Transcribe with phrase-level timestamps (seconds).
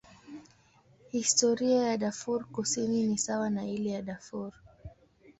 [1.11, 4.53] Historia ya Darfur Kusini ni sawa na ile ya Darfur.